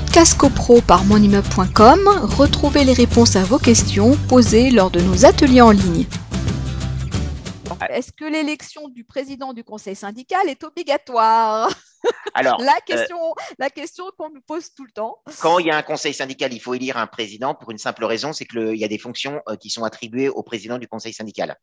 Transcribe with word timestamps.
podcast 0.00 0.36
copro 0.36 0.82
par 0.82 1.06
monimmeuble.com, 1.06 2.00
retrouvez 2.36 2.84
les 2.84 2.92
réponses 2.92 3.34
à 3.34 3.44
vos 3.44 3.58
questions 3.58 4.14
posées 4.28 4.70
lors 4.70 4.90
de 4.90 5.00
nos 5.00 5.24
ateliers 5.24 5.62
en 5.62 5.70
ligne. 5.70 6.04
Est-ce 7.88 8.12
que 8.12 8.26
l'élection 8.26 8.88
du 8.88 9.04
président 9.04 9.54
du 9.54 9.64
conseil 9.64 9.96
syndical 9.96 10.50
est 10.50 10.64
obligatoire? 10.64 11.70
Alors, 12.34 12.60
la 12.60 12.78
question, 12.84 13.16
la 13.58 13.70
question 13.70 14.04
qu'on 14.18 14.28
nous 14.28 14.42
pose 14.42 14.74
tout 14.74 14.84
le 14.84 14.92
temps. 14.92 15.16
Quand 15.40 15.60
il 15.60 15.68
y 15.68 15.70
a 15.70 15.78
un 15.78 15.82
conseil 15.82 16.12
syndical, 16.12 16.52
il 16.52 16.60
faut 16.60 16.74
élire 16.74 16.98
un 16.98 17.06
président 17.06 17.54
pour 17.54 17.70
une 17.70 17.78
simple 17.78 18.04
raison, 18.04 18.34
c'est 18.34 18.44
qu'il 18.44 18.76
y 18.76 18.84
a 18.84 18.88
des 18.88 18.98
fonctions 18.98 19.40
qui 19.60 19.70
sont 19.70 19.84
attribuées 19.84 20.28
au 20.28 20.42
président 20.42 20.76
du 20.76 20.88
conseil 20.88 21.14
syndical. 21.14 21.56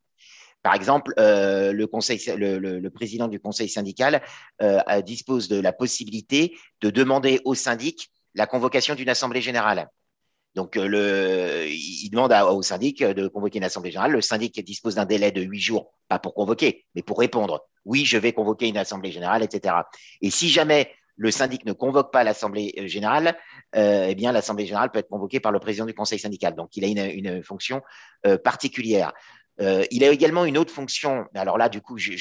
Par 0.64 0.74
exemple, 0.74 1.12
euh, 1.20 1.72
le, 1.72 1.86
conseil, 1.86 2.18
le, 2.36 2.88
président 2.88 3.28
du 3.28 3.38
conseil 3.38 3.68
syndical 3.68 4.22
euh, 4.62 4.80
dispose 5.02 5.46
de 5.46 5.60
la 5.60 5.74
possibilité 5.74 6.56
de 6.80 6.88
demander 6.88 7.40
au 7.44 7.54
syndic 7.54 8.10
la 8.34 8.46
convocation 8.46 8.94
d'une 8.94 9.08
assemblée 9.08 9.40
générale. 9.40 9.88
Donc, 10.54 10.76
euh, 10.76 10.86
le, 10.86 11.66
il 11.68 12.08
demande 12.10 12.32
au 12.32 12.62
syndic 12.62 13.02
de 13.02 13.26
convoquer 13.26 13.58
une 13.58 13.64
assemblée 13.64 13.90
générale. 13.90 14.12
Le 14.12 14.20
syndic 14.20 14.64
dispose 14.64 14.94
d'un 14.94 15.04
délai 15.04 15.32
de 15.32 15.42
huit 15.42 15.60
jours, 15.60 15.92
pas 16.08 16.18
pour 16.18 16.34
convoquer, 16.34 16.86
mais 16.94 17.02
pour 17.02 17.18
répondre. 17.18 17.66
Oui, 17.84 18.04
je 18.04 18.18
vais 18.18 18.32
convoquer 18.32 18.68
une 18.68 18.78
assemblée 18.78 19.10
générale, 19.10 19.42
etc. 19.42 19.74
Et 20.20 20.30
si 20.30 20.48
jamais 20.48 20.90
le 21.16 21.30
syndic 21.30 21.64
ne 21.64 21.72
convoque 21.72 22.12
pas 22.12 22.24
l'assemblée 22.24 22.72
générale, 22.86 23.36
eh 23.74 24.14
bien 24.14 24.32
l'assemblée 24.32 24.66
générale 24.66 24.90
peut 24.90 24.98
être 24.98 25.08
convoquée 25.08 25.38
par 25.38 25.52
le 25.52 25.60
président 25.60 25.86
du 25.86 25.94
conseil 25.94 26.18
syndical. 26.18 26.54
Donc, 26.54 26.76
il 26.76 26.84
a 26.84 26.88
une, 26.88 27.42
fonction 27.42 27.82
particulière. 28.42 29.12
Euh, 29.60 29.84
il 29.90 30.02
a 30.04 30.10
également 30.10 30.44
une 30.44 30.58
autre 30.58 30.72
fonction. 30.72 31.26
Alors 31.34 31.58
là, 31.58 31.68
du 31.68 31.80
coup, 31.80 31.96
je, 31.98 32.12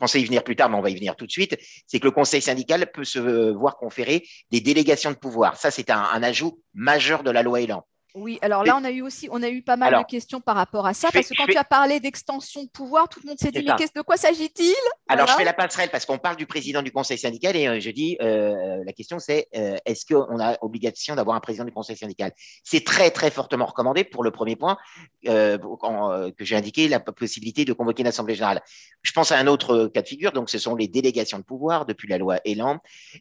pensais 0.00 0.20
y 0.20 0.24
venir 0.24 0.42
plus 0.42 0.56
tard, 0.56 0.68
mais 0.68 0.76
on 0.76 0.80
va 0.80 0.90
y 0.90 0.96
venir 0.96 1.14
tout 1.14 1.26
de 1.26 1.30
suite. 1.30 1.56
C'est 1.86 2.00
que 2.00 2.06
le 2.06 2.10
conseil 2.10 2.42
syndical 2.42 2.90
peut 2.92 3.04
se 3.04 3.52
voir 3.52 3.76
conférer 3.76 4.26
des 4.50 4.60
délégations 4.60 5.10
de 5.10 5.16
pouvoir. 5.16 5.56
Ça, 5.56 5.70
c'est 5.70 5.90
un, 5.90 6.22
ajout 6.22 6.60
majeur 6.74 7.22
de 7.22 7.30
la 7.30 7.42
loi 7.42 7.60
Elan. 7.60 7.86
Oui, 8.14 8.38
alors 8.42 8.64
là, 8.64 8.76
on 8.80 8.84
a 8.84 8.90
eu 8.90 9.02
aussi, 9.02 9.28
on 9.30 9.42
a 9.42 9.48
eu 9.48 9.62
pas 9.62 9.76
mal 9.76 9.98
de 9.98 10.04
questions 10.04 10.40
par 10.40 10.56
rapport 10.56 10.86
à 10.86 10.94
ça, 10.94 11.08
parce 11.12 11.28
que 11.28 11.34
quand 11.36 11.46
tu 11.46 11.56
as 11.56 11.64
parlé 11.64 12.00
d'extension 12.00 12.64
de 12.64 12.68
pouvoir, 12.68 13.08
tout 13.08 13.20
le 13.22 13.28
monde 13.28 13.38
s'est 13.38 13.50
dit, 13.50 13.64
mais 13.64 13.72
de 13.72 14.02
quoi 14.02 14.16
s'agit-il? 14.16 14.74
Alors, 15.08 15.26
je 15.26 15.34
fais 15.34 15.44
la 15.44 15.52
passerelle 15.52 15.90
parce 15.90 16.06
qu'on 16.06 16.18
parle 16.18 16.36
du 16.36 16.46
président 16.46 16.82
du 16.82 16.92
conseil 16.92 17.18
syndical 17.18 17.56
et 17.56 17.66
euh, 17.66 17.80
je 17.80 17.90
dis, 17.90 18.16
euh, 18.20 18.82
la 18.84 18.92
question 18.92 19.18
c'est, 19.18 19.48
euh, 19.56 19.76
est-ce 19.84 20.04
qu'on 20.06 20.40
a 20.40 20.56
obligation 20.62 21.14
d'avoir 21.14 21.36
un 21.36 21.40
président 21.40 21.64
du 21.64 21.72
conseil 21.72 21.96
syndical? 21.96 22.32
C'est 22.64 22.84
très, 22.84 23.10
très 23.10 23.30
fortement 23.30 23.66
recommandé 23.66 24.04
pour 24.04 24.22
le 24.22 24.30
premier 24.30 24.56
point 24.56 24.76
que 25.24 26.44
j'ai 26.44 26.56
indiqué, 26.56 26.88
la 26.88 27.00
possibilité 27.00 27.64
de 27.64 27.72
convoquer 27.72 28.02
une 28.02 28.08
assemblée 28.08 28.34
générale. 28.34 28.62
Je 29.02 29.12
pense 29.12 29.32
à 29.32 29.38
un 29.38 29.46
autre 29.46 29.86
cas 29.88 30.02
de 30.02 30.08
figure, 30.08 30.32
donc 30.32 30.50
ce 30.50 30.58
sont 30.58 30.74
les 30.74 30.88
délégations 30.88 31.38
de 31.38 31.44
pouvoir 31.44 31.86
depuis 31.86 32.08
la 32.08 32.18
loi 32.18 32.38
Elan. 32.44 32.78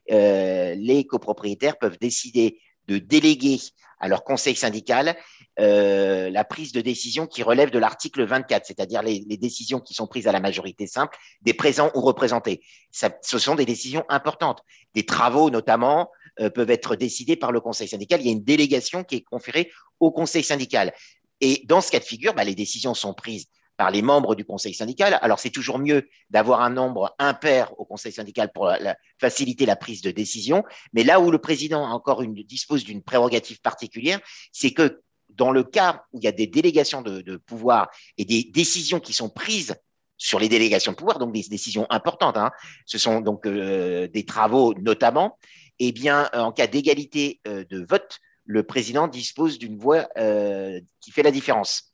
les 0.08 1.06
copropriétaires 1.08 1.78
peuvent 1.78 1.98
décider 2.00 2.60
de 2.90 2.98
déléguer 2.98 3.60
à 4.00 4.08
leur 4.08 4.24
conseil 4.24 4.56
syndical 4.56 5.16
euh, 5.60 6.30
la 6.30 6.44
prise 6.46 6.72
de 6.72 6.82
décision 6.82 7.28
qui 7.28 7.44
relève 7.44 7.70
de 7.70 7.80
l'article 7.80 8.24
24, 8.24 8.66
c'est-à-dire 8.66 9.04
les, 9.04 9.20
décisions 9.38 9.80
qui 9.80 9.94
sont 9.94 10.08
prises 10.08 10.28
à 10.28 10.32
la 10.32 10.40
majorité 10.40 10.88
simple 10.88 11.18
des 11.42 11.54
présents 11.54 11.92
ou 11.96 12.02
représentés. 12.02 12.62
ce 12.92 13.40
sont 13.40 13.56
des 13.56 13.66
décisions 13.66 14.06
importantes. 14.10 14.64
Des 14.96 15.06
travaux, 15.06 15.50
notamment, 15.50 16.10
euh, 16.40 16.50
peuvent 16.50 16.72
être 16.72 16.96
décidés 16.96 17.36
par 17.36 17.52
le 17.52 17.60
conseil 17.60 17.88
syndical. 17.90 18.22
Il 18.22 18.28
y 18.28 18.30
a 18.30 18.34
une 18.34 18.44
délégation 18.44 19.04
qui 19.04 19.16
est 19.16 19.22
conférée 19.22 19.70
au 20.00 20.12
conseil 20.12 20.44
syndical. 20.44 20.94
Et 21.42 21.64
dans 21.66 21.82
ce 21.82 21.92
cas 21.92 22.00
de 22.00 22.06
figure, 22.06 22.34
bah, 22.34 22.46
les 22.46 22.56
décisions 22.56 22.94
sont 22.94 23.14
prises 23.14 23.48
par 23.80 23.92
les 23.92 24.02
membres 24.02 24.36
du 24.36 24.44
conseil 24.44 24.74
syndical. 24.74 25.18
Alors, 25.22 25.40
c'est 25.40 25.52
toujours 25.52 25.80
mieux 25.80 26.10
d'avoir 26.30 26.60
un 26.60 26.70
nombre 26.70 27.16
impair 27.18 27.72
au 27.80 27.86
conseil 27.86 28.12
syndical 28.12 28.52
pour 28.52 28.70
faciliter 29.18 29.66
la 29.66 29.78
prise 29.78 30.02
de 30.02 30.12
décision. 30.12 30.66
Mais 30.92 31.06
là 31.06 31.22
où 31.22 31.32
le 31.32 31.38
président 31.38 31.84
encore 31.84 32.22
une, 32.22 32.34
dispose 32.34 32.84
d'une 32.84 33.02
prérogative 33.02 33.62
particulière, 33.62 34.20
c'est 34.52 34.72
que 34.72 35.02
dans 35.30 35.52
le 35.52 35.64
cas 35.64 36.04
où 36.12 36.20
il 36.20 36.26
y 36.26 36.28
a 36.28 36.34
des 36.34 36.46
délégations 36.46 37.02
de, 37.02 37.38
pouvoir 37.38 37.90
et 38.18 38.26
des 38.26 38.44
décisions 38.44 39.00
qui 39.00 39.14
sont 39.14 39.30
prises 39.30 39.74
sur 40.18 40.40
les 40.40 40.50
délégations 40.50 40.92
de 40.92 40.98
pouvoir, 40.98 41.18
donc 41.18 41.32
des 41.32 41.46
décisions 41.50 41.88
importantes, 41.90 42.36
hein, 42.36 42.52
ce 42.86 42.98
sont 42.98 43.22
donc 43.22 43.46
euh, 43.46 44.10
des 44.10 44.26
travaux 44.26 44.74
notamment, 44.74 45.38
eh 45.80 45.94
bien, 45.94 46.30
en 46.34 46.52
cas 46.52 46.68
d'égalité 46.68 47.40
euh, 47.48 47.64
de 47.70 47.86
vote, 47.88 48.20
le 48.44 48.64
président 48.64 49.08
dispose 49.08 49.58
d'une 49.58 49.78
voix 49.78 50.10
euh, 50.18 50.82
qui 51.00 51.12
fait 51.12 51.24
la 51.24 51.32
différence. 51.32 51.89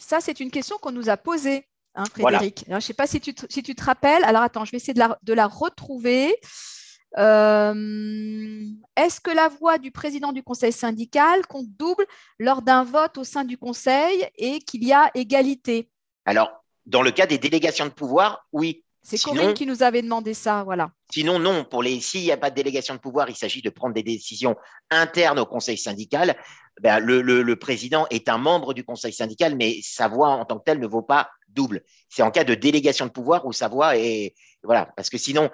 Ça, 0.00 0.20
c'est 0.20 0.40
une 0.40 0.50
question 0.50 0.76
qu'on 0.78 0.92
nous 0.92 1.10
a 1.10 1.16
posée, 1.16 1.68
hein, 1.94 2.04
Frédéric. 2.10 2.64
je 2.66 2.74
ne 2.74 2.80
sais 2.80 2.94
pas 2.94 3.06
si 3.06 3.20
tu, 3.20 3.34
te, 3.34 3.84
rappelles. 3.84 4.24
Alors, 4.24 4.42
attends, 4.42 4.64
je 4.64 4.72
vais 4.72 4.78
essayer 4.78 4.94
de 4.94 5.32
la, 5.32 5.46
retrouver. 5.46 6.34
Euh, 7.18 8.64
est-ce 8.96 9.20
que 9.20 9.30
la 9.30 9.48
voix 9.48 9.78
du 9.78 9.90
président 9.90 10.32
du 10.32 10.42
conseil 10.42 10.72
syndical 10.72 11.46
compte 11.46 11.66
double 11.68 12.06
lors 12.38 12.62
d'un 12.62 12.84
vote 12.84 13.18
au 13.18 13.24
sein 13.24 13.44
du 13.44 13.58
conseil 13.58 14.26
et 14.36 14.60
qu'il 14.60 14.84
y 14.84 14.92
a 14.92 15.10
égalité? 15.14 15.90
Alors, 16.24 16.50
dans 16.86 17.02
le 17.02 17.10
cas 17.10 17.26
des 17.26 17.38
délégations 17.38 17.86
de 17.86 17.90
pouvoir, 17.90 18.46
oui. 18.52 18.84
C'est 19.02 19.20
Corinne 19.20 19.54
qui 19.54 19.66
nous 19.66 19.82
avait 19.82 20.02
demandé 20.02 20.34
ça, 20.34 20.62
voilà. 20.62 20.92
Sinon, 21.10 21.38
non. 21.38 21.64
Pour 21.64 21.82
les, 21.82 22.00
s'il 22.00 22.22
n'y 22.22 22.32
a 22.32 22.36
pas 22.36 22.50
de 22.50 22.54
délégation 22.54 22.94
de 22.94 23.00
pouvoir, 23.00 23.30
il 23.30 23.36
s'agit 23.36 23.62
de 23.62 23.70
prendre 23.70 23.94
des 23.94 24.02
décisions 24.02 24.56
internes 24.90 25.38
au 25.38 25.46
conseil 25.46 25.78
syndical. 25.78 26.36
Ben, 26.80 26.98
le, 26.98 27.54
président 27.56 28.06
est 28.10 28.28
un 28.28 28.38
membre 28.38 28.74
du 28.74 28.84
conseil 28.84 29.12
syndical, 29.12 29.54
mais 29.56 29.80
sa 29.82 30.08
voix 30.08 30.28
en 30.28 30.44
tant 30.44 30.58
que 30.58 30.64
telle 30.64 30.80
ne 30.80 30.86
vaut 30.86 31.02
pas 31.02 31.30
double. 31.48 31.82
C'est 32.08 32.22
en 32.22 32.30
cas 32.30 32.44
de 32.44 32.54
délégation 32.54 33.06
de 33.06 33.10
pouvoir 33.10 33.44
où 33.46 33.52
sa 33.52 33.68
voix 33.68 33.96
est 33.96 34.34
voilà, 34.62 34.92
parce 34.96 35.10
que 35.10 35.18
sinon, 35.18 35.50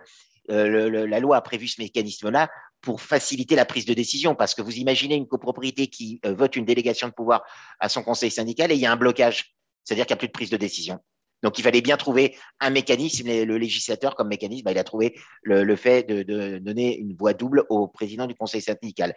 euh, 0.51 1.07
la 1.07 1.21
loi 1.21 1.37
a 1.37 1.41
prévu 1.41 1.69
ce 1.69 1.81
mécanisme-là 1.81 2.49
pour 2.81 3.01
faciliter 3.01 3.57
la 3.57 3.65
prise 3.65 3.85
de 3.85 3.95
décision, 3.95 4.35
parce 4.35 4.55
que 4.55 4.63
vous 4.63 4.77
imaginez 4.77 5.17
une 5.17 5.27
copropriété 5.27 5.89
qui 5.89 6.21
euh, 6.25 6.35
vote 6.35 6.57
une 6.57 6.65
délégation 6.65 7.09
de 7.09 7.13
pouvoir 7.13 7.43
à 7.81 7.89
son 7.89 8.03
conseil 8.03 8.31
syndical 8.31 8.71
et 8.71 8.75
il 8.75 8.81
y 8.81 8.87
a 8.87 8.93
un 8.93 8.97
blocage, 8.97 9.57
c'est-à-dire 9.85 10.07
qu'il 10.07 10.15
n'y 10.15 10.19
a 10.19 10.21
plus 10.21 10.29
de 10.29 10.33
prise 10.33 10.51
de 10.51 10.57
décision. 10.57 11.01
Donc, 11.43 11.59
il 11.59 11.63
fallait 11.63 11.83
bien 11.83 11.97
trouver 11.97 12.37
un 12.61 12.71
mécanisme. 12.71 13.27
Le 13.29 13.59
législateur, 13.59 14.15
comme 14.15 14.29
mécanisme, 14.29 14.65
bah, 14.65 14.73
il 14.73 14.79
a 14.79 14.85
trouvé 14.85 15.19
le, 15.43 15.77
fait 15.77 16.03
de, 16.05 16.59
donner 16.59 16.97
une 16.97 17.15
voix 17.15 17.35
double 17.35 17.65
au 17.69 17.89
président 17.89 18.27
du 18.27 18.35
conseil 18.35 18.63
syndical. 18.63 19.15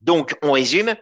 Donc, 0.00 0.36
on 0.42 0.52
résume. 0.52 0.94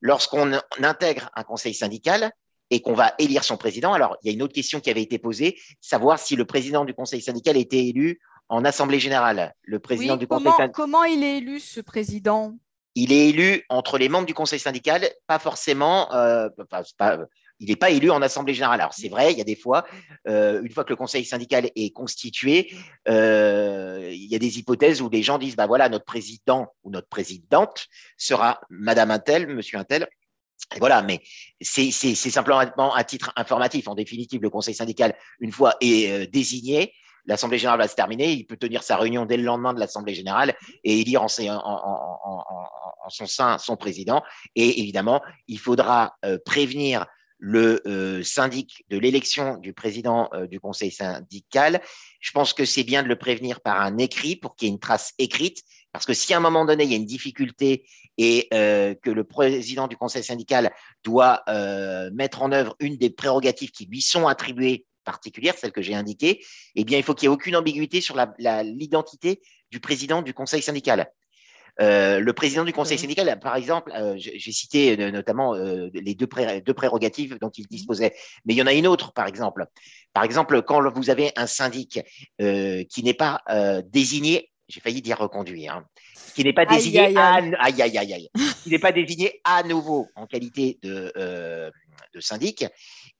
Lorsqu'on 0.00 0.52
intègre 0.82 1.30
un 1.34 1.42
conseil 1.42 1.74
syndical 1.74 2.32
et 2.70 2.80
qu'on 2.80 2.94
va 2.94 3.14
élire 3.18 3.44
son 3.44 3.56
président, 3.56 3.92
alors 3.92 4.16
il 4.22 4.28
y 4.28 4.30
a 4.30 4.34
une 4.34 4.42
autre 4.42 4.54
question 4.54 4.80
qui 4.80 4.90
avait 4.90 5.02
été 5.02 5.18
posée, 5.18 5.58
savoir 5.80 6.18
si 6.18 6.36
le 6.36 6.44
président 6.44 6.84
du 6.84 6.94
conseil 6.94 7.20
syndical 7.20 7.56
était 7.56 7.86
élu 7.86 8.20
en 8.48 8.64
assemblée 8.64 9.00
générale. 9.00 9.54
Le 9.62 9.78
président 9.78 10.16
du 10.16 10.26
comment, 10.26 10.52
conseil 10.52 10.70
Comment 10.72 11.04
il 11.04 11.22
est 11.22 11.38
élu, 11.38 11.60
ce 11.60 11.80
président? 11.80 12.56
Il 12.94 13.12
est 13.12 13.28
élu 13.28 13.64
entre 13.68 13.98
les 13.98 14.08
membres 14.08 14.26
du 14.26 14.34
conseil 14.34 14.58
syndical, 14.58 15.08
pas 15.26 15.38
forcément, 15.38 16.12
euh, 16.14 16.48
il 17.60 17.68
n'est 17.68 17.76
pas 17.76 17.90
élu 17.90 18.10
en 18.10 18.22
assemblée 18.22 18.54
générale. 18.54 18.80
Alors 18.80 18.94
c'est 18.94 19.08
vrai, 19.08 19.32
il 19.32 19.38
y 19.38 19.40
a 19.40 19.44
des 19.44 19.56
fois, 19.56 19.84
euh, 20.28 20.62
une 20.62 20.70
fois 20.70 20.84
que 20.84 20.90
le 20.90 20.96
conseil 20.96 21.24
syndical 21.24 21.70
est 21.74 21.90
constitué, 21.90 22.72
euh, 23.08 24.10
il 24.12 24.26
y 24.26 24.36
a 24.36 24.38
des 24.38 24.58
hypothèses 24.58 25.02
où 25.02 25.08
des 25.08 25.22
gens 25.22 25.38
disent, 25.38 25.56
bah 25.56 25.66
voilà, 25.66 25.88
notre 25.88 26.04
président 26.04 26.72
ou 26.84 26.90
notre 26.90 27.08
présidente 27.08 27.86
sera 28.16 28.60
Madame 28.70 29.10
Intel, 29.10 29.46
Monsieur 29.48 29.78
Intel. 29.78 30.08
Et 30.74 30.80
voilà, 30.80 31.02
mais 31.02 31.20
c'est 31.60 31.90
simplement 31.90 32.94
à 32.94 33.04
titre 33.04 33.32
informatif. 33.36 33.88
En 33.88 33.94
définitive, 33.94 34.42
le 34.42 34.50
conseil 34.50 34.74
syndical, 34.74 35.16
une 35.40 35.52
fois 35.52 35.74
est 35.80 36.10
euh, 36.10 36.26
désigné, 36.26 36.92
l'Assemblée 37.26 37.58
générale 37.58 37.78
va 37.78 37.88
se 37.88 37.94
terminer, 37.94 38.32
il 38.32 38.46
peut 38.46 38.56
tenir 38.56 38.82
sa 38.82 38.96
réunion 38.96 39.26
dès 39.26 39.36
le 39.36 39.42
lendemain 39.42 39.74
de 39.74 39.80
l'Assemblée 39.80 40.14
générale 40.14 40.54
et 40.82 41.00
élire 41.00 41.22
en, 41.22 41.26
en, 41.26 43.08
son 43.10 43.26
sein 43.26 43.58
son 43.58 43.76
président. 43.76 44.22
Et 44.54 44.80
évidemment, 44.80 45.22
il 45.46 45.58
faudra 45.58 46.16
prévenir 46.46 47.06
le 47.38 47.80
euh, 47.86 48.22
syndic 48.22 48.84
de 48.88 48.98
l'élection 48.98 49.56
du 49.58 49.72
président 49.72 50.28
euh, 50.34 50.46
du 50.46 50.60
conseil 50.60 50.90
syndical. 50.90 51.80
Je 52.20 52.32
pense 52.32 52.52
que 52.52 52.64
c'est 52.64 52.82
bien 52.82 53.02
de 53.02 53.08
le 53.08 53.16
prévenir 53.16 53.60
par 53.60 53.80
un 53.80 53.98
écrit 53.98 54.36
pour 54.36 54.56
qu'il 54.56 54.68
y 54.68 54.70
ait 54.70 54.74
une 54.74 54.80
trace 54.80 55.14
écrite, 55.18 55.62
parce 55.92 56.04
que 56.04 56.14
si 56.14 56.34
à 56.34 56.38
un 56.38 56.40
moment 56.40 56.64
donné 56.64 56.84
il 56.84 56.90
y 56.90 56.94
a 56.94 56.96
une 56.96 57.06
difficulté 57.06 57.86
et 58.18 58.48
euh, 58.52 58.94
que 58.94 59.10
le 59.10 59.24
président 59.24 59.86
du 59.86 59.96
conseil 59.96 60.24
syndical 60.24 60.72
doit 61.04 61.44
mettre 62.12 62.42
en 62.42 62.52
œuvre 62.52 62.76
une 62.80 62.96
des 62.96 63.10
prérogatives 63.10 63.70
qui 63.70 63.86
lui 63.86 64.02
sont 64.02 64.26
attribuées 64.26 64.84
particulières, 65.04 65.56
celle 65.56 65.72
que 65.72 65.80
j'ai 65.80 65.94
indiquée, 65.94 66.44
eh 66.74 66.84
bien 66.84 66.98
il 66.98 67.04
faut 67.04 67.14
qu'il 67.14 67.28
n'y 67.28 67.32
ait 67.32 67.36
aucune 67.36 67.56
ambiguïté 67.56 68.00
sur 68.00 68.16
l'identité 68.38 69.40
du 69.70 69.80
président 69.80 70.20
du 70.22 70.34
conseil 70.34 70.60
syndical. 70.60 71.10
Euh, 71.80 72.18
le 72.18 72.32
président 72.32 72.64
du 72.64 72.72
conseil 72.72 72.98
syndical, 72.98 73.38
par 73.40 73.54
exemple, 73.54 73.92
euh, 73.94 74.14
j'ai 74.16 74.52
cité 74.52 74.98
euh, 75.00 75.10
notamment 75.12 75.54
les 75.54 76.14
deux, 76.14 76.26
prérogatives 76.26 77.38
dont 77.40 77.50
il 77.50 77.64
mmh. 77.64 77.68
disposait, 77.70 78.14
mais 78.44 78.54
il 78.54 78.56
y 78.56 78.62
en 78.62 78.66
a 78.66 78.72
une 78.72 78.86
autre, 78.86 79.12
par 79.12 79.26
exemple. 79.26 79.66
Par 80.12 80.24
exemple, 80.24 80.62
quand 80.62 80.90
vous 80.92 81.10
avez 81.10 81.30
un 81.36 81.46
syndic 81.46 82.00
qui 82.38 83.02
n'est 83.02 83.14
pas 83.14 83.42
désigné, 83.86 84.50
j'ai 84.68 84.80
failli 84.80 85.00
dire 85.00 85.18
reconduit, 85.18 85.68
hein, 85.68 85.84
qui 86.34 86.44
n'est 86.44 86.52
pas 86.52 86.66
désigné 86.66 87.16
à, 87.16 87.40
qui 87.40 88.70
n'est 88.70 88.78
pas 88.78 88.92
désigné 88.92 89.40
à 89.44 89.62
nouveau 89.62 90.08
en 90.16 90.26
qualité 90.26 90.78
de, 90.82 91.12
de 91.16 92.20
syndic, 92.20 92.66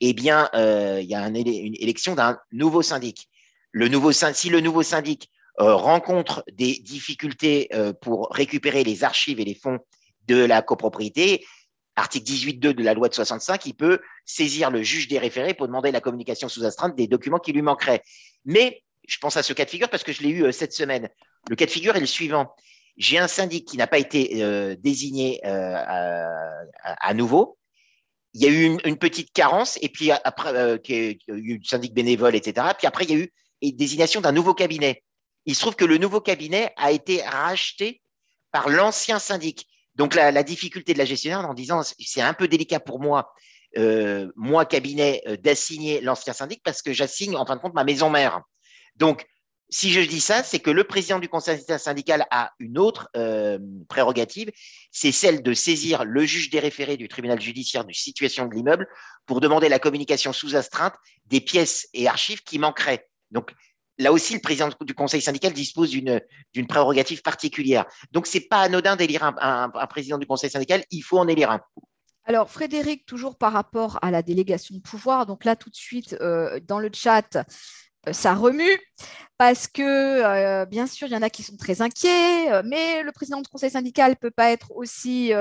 eh 0.00 0.12
bien, 0.12 0.48
il 0.54 1.06
y 1.08 1.14
a 1.14 1.26
une 1.26 1.36
élection 1.36 2.14
d'un 2.14 2.38
nouveau 2.50 2.82
syndic. 2.82 3.28
Le 3.70 3.88
nouveau, 3.88 4.12
si 4.12 4.48
le 4.48 4.60
nouveau 4.60 4.82
syndic 4.82 5.30
rencontre 5.58 6.44
des 6.52 6.78
difficultés 6.78 7.68
pour 8.00 8.28
récupérer 8.30 8.84
les 8.84 9.04
archives 9.04 9.40
et 9.40 9.44
les 9.44 9.54
fonds 9.54 9.78
de 10.26 10.36
la 10.36 10.62
copropriété, 10.62 11.44
article 11.96 12.30
18.2 12.30 12.72
de 12.74 12.82
la 12.84 12.94
loi 12.94 13.08
de 13.08 13.14
65, 13.14 13.66
il 13.66 13.74
peut 13.74 14.00
saisir 14.24 14.70
le 14.70 14.82
juge 14.82 15.08
des 15.08 15.18
référés 15.18 15.54
pour 15.54 15.66
demander 15.66 15.90
la 15.90 16.00
communication 16.00 16.48
sous 16.48 16.64
astreinte 16.64 16.94
des 16.96 17.08
documents 17.08 17.38
qui 17.38 17.52
lui 17.52 17.62
manqueraient. 17.62 18.02
Mais 18.44 18.82
je 19.08 19.18
pense 19.18 19.36
à 19.36 19.42
ce 19.42 19.52
cas 19.52 19.64
de 19.64 19.70
figure 19.70 19.88
parce 19.88 20.04
que 20.04 20.12
je 20.12 20.22
l'ai 20.22 20.30
eu 20.30 20.52
cette 20.52 20.72
semaine. 20.72 21.08
Le 21.48 21.56
cas 21.56 21.66
de 21.66 21.70
figure 21.70 21.96
est 21.96 22.00
le 22.00 22.06
suivant. 22.06 22.54
J'ai 22.96 23.18
un 23.18 23.28
syndic 23.28 23.66
qui 23.66 23.76
n'a 23.76 23.86
pas 23.86 23.98
été 23.98 24.76
désigné 24.78 25.40
à, 25.44 27.14
nouveau 27.14 27.58
il 28.34 28.42
y 28.42 28.46
a 28.46 28.50
eu 28.50 28.78
une, 28.84 28.96
petite 28.96 29.32
carence, 29.32 29.78
et 29.82 29.88
puis 29.88 30.10
après, 30.10 30.54
euh, 30.54 30.78
il 30.88 31.18
y 31.26 31.32
a 31.32 31.34
eu 31.34 31.60
syndic 31.64 31.94
bénévole, 31.94 32.36
etc. 32.36 32.68
Puis 32.76 32.86
après, 32.86 33.04
il 33.04 33.10
y 33.10 33.14
a 33.14 33.18
eu 33.24 33.32
une 33.62 33.76
désignation 33.76 34.20
d'un 34.20 34.32
nouveau 34.32 34.54
cabinet. 34.54 35.02
Il 35.48 35.54
se 35.54 35.60
trouve 35.62 35.76
que 35.76 35.86
le 35.86 35.96
nouveau 35.96 36.20
cabinet 36.20 36.74
a 36.76 36.92
été 36.92 37.22
racheté 37.22 38.02
par 38.52 38.68
l'ancien 38.68 39.18
syndic. 39.18 39.66
Donc 39.94 40.14
la, 40.14 40.42
difficulté 40.42 40.92
de 40.92 40.98
la 40.98 41.06
gestionnaire 41.06 41.40
en 41.48 41.54
disant 41.54 41.80
c'est 41.98 42.20
un 42.20 42.34
peu 42.34 42.48
délicat 42.48 42.80
pour 42.80 43.00
moi, 43.00 43.32
euh, 43.78 44.30
moi 44.36 44.66
cabinet, 44.66 45.22
euh, 45.26 45.38
d'assigner 45.38 46.02
l'ancien 46.02 46.34
syndic 46.34 46.60
parce 46.62 46.82
que 46.82 46.92
j'assigne 46.92 47.34
en 47.34 47.46
fin 47.46 47.56
de 47.56 47.62
compte 47.62 47.72
ma 47.72 47.84
maison 47.84 48.10
mère. 48.10 48.42
Donc 48.96 49.24
si 49.70 49.90
je 49.90 50.02
dis 50.02 50.20
ça, 50.20 50.42
c'est 50.42 50.58
que 50.58 50.70
le 50.70 50.84
président 50.84 51.18
du 51.18 51.30
conseil 51.30 51.64
syndical 51.78 52.26
a 52.30 52.52
une 52.58 52.78
autre 52.78 53.08
euh, 53.16 53.58
prérogative, 53.88 54.50
c'est 54.92 55.12
celle 55.12 55.42
de 55.42 55.54
saisir 55.54 56.04
le 56.04 56.26
juge 56.26 56.50
des 56.50 56.60
référés 56.60 56.98
du 56.98 57.08
tribunal 57.08 57.40
judiciaire 57.40 57.86
du 57.86 57.94
situation 57.94 58.44
de 58.44 58.54
l'immeuble 58.54 58.86
pour 59.24 59.40
demander 59.40 59.70
la 59.70 59.78
communication 59.78 60.34
sous 60.34 60.56
astreinte 60.56 60.94
des 61.24 61.40
pièces 61.40 61.88
et 61.94 62.06
archives 62.06 62.42
qui 62.42 62.58
manqueraient. 62.58 63.08
Donc 63.30 63.52
là 63.98 64.12
aussi, 64.12 64.34
le 64.34 64.40
président 64.40 64.68
du 64.80 64.94
conseil 64.94 65.20
syndical 65.20 65.52
dispose 65.52 65.90
d'une 65.90 66.66
prérogative 66.68 67.22
particulière. 67.22 67.86
Donc 68.12 68.26
c'est 68.26 68.48
pas 68.48 68.60
anodin 68.60 68.96
d'élire 68.96 69.24
un, 69.24 69.70
président 69.88 70.18
du 70.18 70.26
conseil 70.26 70.50
syndical, 70.50 70.84
il 70.90 71.02
faut 71.02 71.18
en 71.18 71.28
élire 71.28 71.50
un. 71.50 71.60
Alors, 72.24 72.50
Frédéric, 72.50 73.06
toujours 73.06 73.38
par 73.38 73.54
rapport 73.54 73.98
à 74.02 74.10
la 74.10 74.22
délégation 74.22 74.74
de 74.74 74.80
pouvoir, 74.80 75.24
donc 75.24 75.46
là, 75.46 75.56
tout 75.56 75.70
de 75.70 75.74
suite, 75.74 76.14
euh, 76.20 76.60
dans 76.60 76.78
le 76.78 76.90
chat, 76.92 77.38
ça 78.12 78.34
remue 78.34 78.78
parce 79.38 79.68
que, 79.68 79.82
euh, 79.82 80.66
bien 80.66 80.88
sûr, 80.88 81.06
il 81.06 81.12
y 81.12 81.16
en 81.16 81.22
a 81.22 81.30
qui 81.30 81.44
sont 81.44 81.56
très 81.56 81.80
inquiets, 81.80 82.50
euh, 82.50 82.62
mais 82.64 83.04
le 83.04 83.12
président 83.12 83.40
du 83.40 83.48
conseil 83.48 83.70
syndical 83.70 84.10
ne 84.10 84.16
peut 84.16 84.32
pas 84.32 84.50
être 84.50 84.72
aussi 84.74 85.32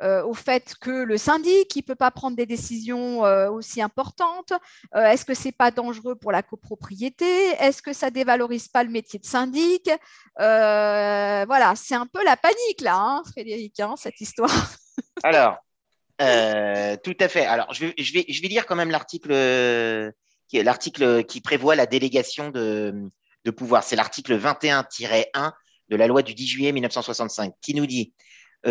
au 0.00 0.34
fait 0.34 0.74
que 0.80 0.90
le 0.90 1.16
syndic, 1.16 1.74
il 1.74 1.80
ne 1.80 1.86
peut 1.86 1.96
pas 1.96 2.10
prendre 2.10 2.36
des 2.36 2.46
décisions 2.46 3.20
aussi 3.52 3.82
importantes. 3.82 4.52
Est-ce 4.94 5.24
que 5.24 5.34
ce 5.34 5.46
n'est 5.46 5.52
pas 5.52 5.72
dangereux 5.72 6.14
pour 6.14 6.30
la 6.30 6.42
copropriété? 6.42 7.26
Est-ce 7.58 7.82
que 7.82 7.92
ça 7.92 8.06
ne 8.06 8.14
dévalorise 8.14 8.68
pas 8.68 8.84
le 8.84 8.90
métier 8.90 9.18
de 9.18 9.26
syndic? 9.26 9.90
Voilà, 10.36 11.74
c'est 11.74 11.96
un 11.96 12.06
peu 12.06 12.24
la 12.24 12.36
panique, 12.36 12.80
là, 12.80 12.96
hein, 12.96 13.22
Frédéric, 13.28 13.80
hein, 13.80 13.94
cette 13.96 14.20
histoire. 14.20 14.50
Alors, 15.24 15.56
tout 16.18 17.16
à 17.20 17.28
fait. 17.28 17.44
Alors, 17.46 17.72
je 17.74 17.86
vais, 17.86 17.94
je 17.98 18.12
vais, 18.12 18.24
je 18.28 18.40
vais 18.40 18.48
lire 18.48 18.66
quand 18.66 18.76
même 18.76 18.90
l'article 18.90 19.32
l'article 20.52 21.24
qui 21.24 21.40
prévoit 21.40 21.76
la 21.76 21.86
délégation 21.86 22.50
de, 22.50 22.94
de 23.44 23.50
pouvoir. 23.50 23.82
C'est 23.82 23.96
l'article 23.96 24.38
21-1 24.38 25.52
de 25.88 25.96
la 25.96 26.06
loi 26.06 26.22
du 26.22 26.34
10 26.34 26.46
juillet 26.46 26.72
1965 26.72 27.54
qui 27.60 27.74
nous 27.74 27.86
dit 27.86 28.12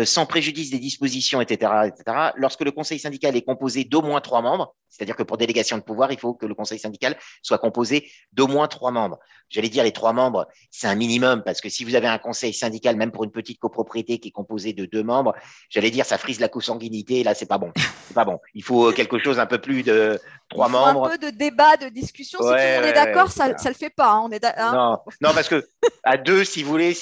sans 0.04 0.26
préjudice 0.26 0.70
des 0.70 0.78
dispositions, 0.78 1.40
etc., 1.40 1.72
etc., 1.86 2.30
lorsque 2.36 2.62
le 2.62 2.70
conseil 2.70 2.98
syndical 2.98 3.36
est 3.36 3.42
composé 3.42 3.84
d'au 3.84 4.02
moins 4.02 4.20
trois 4.20 4.42
membres, 4.42 4.74
c'est-à-dire 4.88 5.16
que 5.16 5.22
pour 5.22 5.36
délégation 5.36 5.76
de 5.78 5.82
pouvoir, 5.82 6.12
il 6.12 6.18
faut 6.18 6.34
que 6.34 6.46
le 6.46 6.54
conseil 6.54 6.78
syndical 6.78 7.16
soit 7.42 7.58
composé 7.58 8.10
d'au 8.32 8.48
moins 8.48 8.68
trois 8.68 8.90
membres. 8.90 9.18
J'allais 9.48 9.68
dire 9.68 9.84
les 9.84 9.92
trois 9.92 10.12
membres, 10.12 10.46
c'est 10.70 10.88
un 10.88 10.94
minimum, 10.94 11.42
parce 11.42 11.60
que 11.60 11.68
si 11.68 11.84
vous 11.84 11.94
avez 11.94 12.08
un 12.08 12.18
conseil 12.18 12.52
syndical, 12.52 12.96
même 12.96 13.10
pour 13.10 13.24
une 13.24 13.30
petite 13.30 13.58
copropriété 13.58 14.18
qui 14.18 14.28
est 14.28 14.32
composée 14.32 14.72
de 14.72 14.84
deux 14.84 15.02
membres, 15.02 15.34
j'allais 15.70 15.90
dire 15.90 16.04
ça 16.04 16.18
frise 16.18 16.40
la 16.40 16.48
consanguinité, 16.48 17.22
là 17.22 17.34
c'est 17.34 17.46
pas 17.46 17.58
bon. 17.58 17.72
C'est 18.08 18.14
pas 18.14 18.24
bon. 18.24 18.40
Il 18.54 18.62
faut 18.62 18.92
quelque 18.92 19.18
chose 19.18 19.38
un 19.38 19.46
peu 19.46 19.58
plus 19.58 19.82
de 19.82 20.18
trois 20.48 20.68
membres. 20.68 21.06
Un 21.06 21.10
peu 21.16 21.18
de 21.18 21.36
débat, 21.36 21.76
de 21.76 21.88
discussion. 21.88 22.38
si 22.40 22.46
on 22.46 22.54
est 22.54 22.92
d'accord, 22.92 23.30
ça, 23.30 23.48
ne 23.48 23.68
le 23.68 23.74
fait 23.74 23.90
pas. 23.90 24.12
Hein, 24.12 24.22
on 24.24 24.30
est 24.30 24.44
hein. 24.44 24.72
non, 24.72 25.28
non, 25.28 25.34
parce 25.34 25.48
que 25.48 25.66
à 26.02 26.16
deux, 26.16 26.44
si 26.44 26.62
vous 26.62 26.70
voulez, 26.70 26.94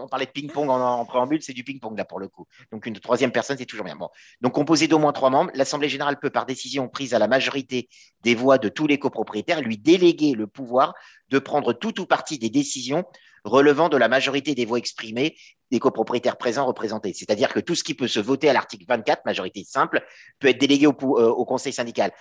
on 0.00 0.08
parlait 0.08 0.26
de 0.26 0.30
ping-pong 0.30 0.70
en, 0.70 1.00
en 1.00 1.04
préambule, 1.04 1.42
c'est 1.42 1.52
du 1.52 1.64
ping-pong 1.64 1.96
là 1.98 2.04
pour 2.04 2.20
le 2.20 2.28
Donc 2.70 2.86
une 2.86 2.98
troisième 2.98 3.32
personne, 3.32 3.56
c'est 3.58 3.66
toujours 3.66 3.84
bien. 3.84 3.96
Bon. 3.96 4.08
Donc 4.40 4.52
composé 4.52 4.88
d'au 4.88 4.98
moins 4.98 5.12
trois 5.12 5.30
membres, 5.30 5.50
l'Assemblée 5.54 5.88
générale 5.88 6.18
peut, 6.20 6.30
par 6.30 6.46
décision 6.46 6.88
prise 6.88 7.14
à 7.14 7.18
la 7.18 7.28
majorité 7.28 7.88
des 8.22 8.34
voix 8.34 8.58
de 8.58 8.68
tous 8.68 8.86
les 8.86 8.98
copropriétaires, 8.98 9.60
lui 9.60 9.78
déléguer 9.78 10.32
le 10.32 10.46
pouvoir 10.46 10.94
de 11.28 11.38
prendre 11.38 11.72
tout 11.72 12.00
ou 12.00 12.06
partie 12.06 12.38
des 12.38 12.50
décisions 12.50 13.04
relevant 13.44 13.88
de 13.88 13.96
la 13.96 14.08
majorité 14.08 14.54
des 14.54 14.64
voix 14.64 14.78
exprimées 14.78 15.36
des 15.70 15.78
copropriétaires 15.78 16.36
présents 16.36 16.66
représentés. 16.66 17.14
C'est-à-dire 17.14 17.52
que 17.52 17.60
tout 17.60 17.74
ce 17.74 17.82
qui 17.82 17.94
peut 17.94 18.06
se 18.06 18.20
voter 18.20 18.48
à 18.48 18.52
l'article 18.52 18.84
24, 18.86 19.24
majorité 19.24 19.64
simple, 19.66 20.04
peut 20.38 20.48
être 20.48 20.60
délégué 20.60 20.86
au, 20.86 20.94
euh, 21.18 21.44
conseil 21.44 21.72
syndical. 21.72 22.12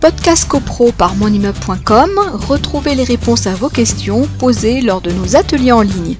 Podcast 0.00 0.48
CoPro 0.48 0.92
par 0.92 1.14
monimmeuble.com, 1.14 2.10
retrouvez 2.48 2.94
les 2.94 3.04
réponses 3.04 3.46
à 3.46 3.54
vos 3.54 3.68
questions 3.68 4.26
posées 4.38 4.80
lors 4.80 5.00
de 5.00 5.12
nos 5.12 5.36
ateliers 5.36 5.72
en 5.72 5.82
ligne. 5.82 6.16